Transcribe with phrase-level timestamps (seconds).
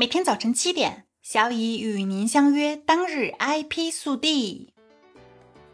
[0.00, 4.72] 每天早晨七点，小乙与您相约当日 IP 速递。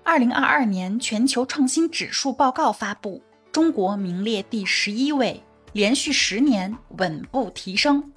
[0.02, 5.41] 二零二二年全球创新指数报告发布，中国名列第十一位，
[5.75, 8.12] 连续十年稳步提升。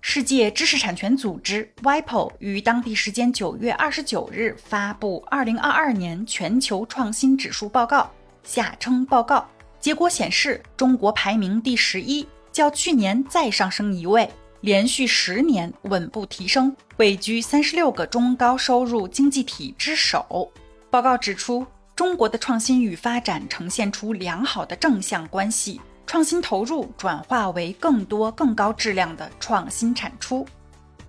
[0.00, 8.10] 世界知识产权组织 WIPO 于当地时间九月二十九日发布二零二二年全球创新指数报告
[8.42, 9.46] （下称报告），
[9.78, 12.26] 结果显示，中国排名第十一。
[12.52, 14.30] 较去年再上升一位，
[14.60, 20.50] 连续十年稳步提升，位居三十六个中高收入经济体之首。
[20.90, 30.46] 报告指出，中国的创新与发展呈现出良好的正向关系，创新投入转化为更多更高质量的创新产出。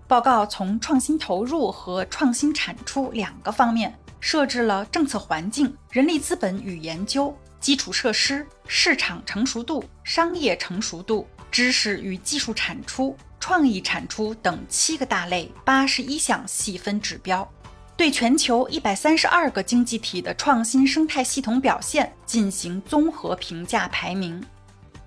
[0.07, 7.35] 报告从创新投入和创新产出两个方面设置了政策环境、人力资本与研究。
[7.61, 17.47] 基础设施、市场成熟度、商业成熟度、知识与技术产出、创意产出等七个大类八十一项细分指标，
[17.95, 24.43] 对全球一百三十二个经济体的创新生态系统表现进行综合评价排名。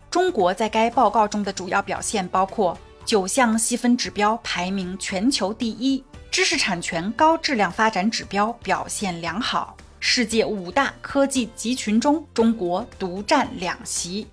[0.09, 9.77] 中国在该报告中的主要表现包括九项细分指标排名全球第一，知识产权高质量发展指标表现良好。
[10.07, 14.27] 世界五大科技集群中，中国独占两席。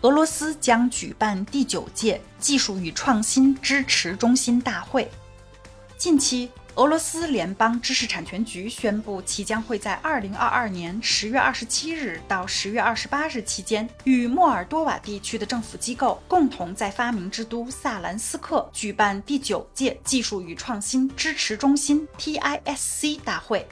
[0.00, 5.08] 俄罗斯将举办第九届技术与创新支持中心大会。
[5.96, 23.64] 近期，俄罗斯联邦知识产权局宣布，其将会在二零二二年十月二十七日到十月二十八日期间，与莫尔多瓦地区的政府机构共同在发明之都萨兰斯克举办第九届技术与创新支持中心 （TISC） 大会。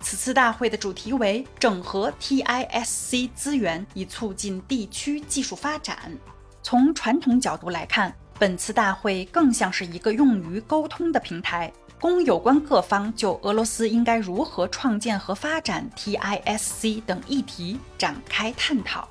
[0.00, 6.16] 此次大会的主题为整合 TISC 资源，以促进地区技术发展。
[6.62, 19.08] 从传统角度来看，本次大会更像是一个用于沟通的平台，供有关各方就俄罗斯应该如何创建和发展 TISC 等议题展开探讨。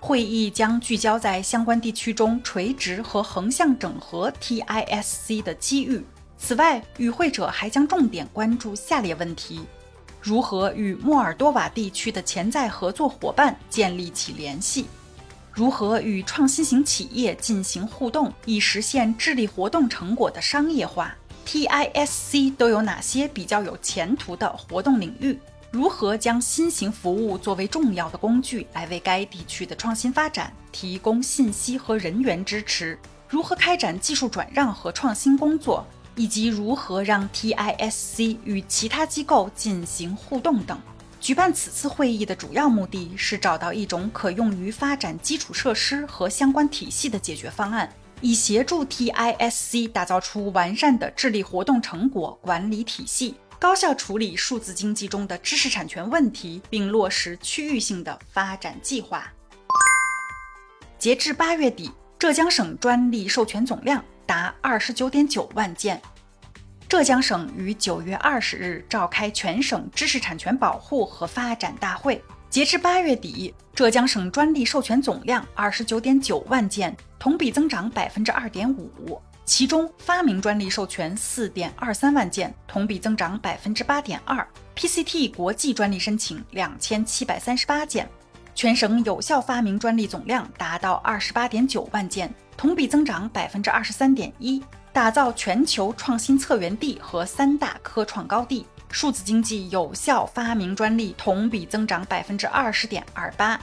[0.00, 6.04] 会议将聚焦在相关地区中垂直和横向整合 TISC 的机遇。
[6.36, 9.64] 此外，与会者还将重点关注下列问题。
[10.24, 14.86] 如何与莫尔多瓦地区的潜在合作伙伴建立起联系？
[15.52, 21.14] 如何与创新型企业进行互动，以实现智力活动成果的商业化
[21.44, 25.38] ？TISC 都有哪些比较有前途的活动领域？
[25.70, 32.98] 如何将新型服务作为重要的工具来为该地区的创新发展提供信息和人员支持？
[33.28, 35.86] 如何开展技术转让和创新工作？
[36.16, 40.80] 以及如何让 TISC 与其他机构进行互动等。
[41.20, 59.32] 举办此次会议的主要目的是找到一种可用于发展基础设施和相关体系的解决方案，以协助 TISC 打造出完善的智力活动成果管理体系，高效处理数字经济中的知识产权问题，并落实区域性的发展计划。
[60.98, 64.04] 截至八月底，浙江省专利授权总量。
[64.26, 66.00] 达二十九点九万件。
[66.88, 72.22] 浙江省于九月二十日召开全省知识产权保护和发展大会。
[72.50, 79.20] 截至八月底，浙江省专利授权总量二十九点九万件，同比增长百分之二点五。
[79.44, 84.46] 其中，发明专利授权四点二三万件，同比增长百分之八点二。
[84.76, 88.08] PCT 国际专利申请两千七百三十八件。
[88.54, 92.32] 全省有效发明专利总量达到二十八点九万件。
[92.56, 98.64] 同比增长百分之二十三点一，打造全球创新策源地和三大科创高地。
[98.90, 103.60] 数字经济有效发明专利同比增长百分之二十点二八。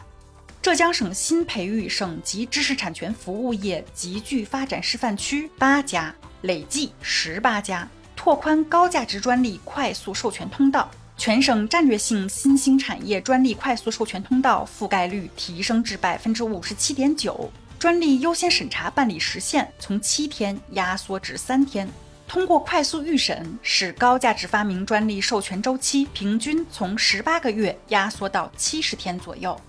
[0.61, 10.91] 浙江省新培育省级知识产权服务业集聚发展示范区八家，累计十八家，拓宽高价值专利快速授权通道。
[11.17, 17.51] 全省战略性新兴产业专利快速授权通道覆盖率提升至百分之五十七点九。
[17.77, 21.87] 专利优先审查办理时限从七天压缩至三天，
[22.27, 29.59] 通过快速预审，使高价值发明专利授权周期平均从十八个月压缩到七十天左右。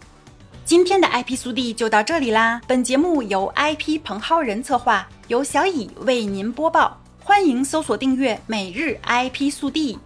[0.65, 2.61] 今天的 IP 速递就到这里啦！
[2.67, 6.99] 本节目由 IP 彭浩人策划，由小乙为您播报。
[7.19, 9.99] 欢迎搜索订阅每日 IP 速递。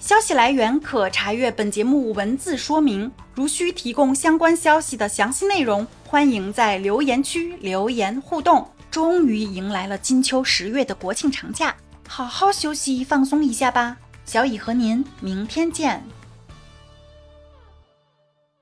[0.00, 3.12] 消息来源可查阅本节目文字说明。
[3.34, 8.66] 如需提供相关消息的详细内容，欢迎在留言区留言互动。
[8.90, 11.76] 终于迎来了金秋十月的国庆长假，
[12.08, 13.94] 好好休息放松一下吧。
[14.24, 16.02] 小乙和您明天见。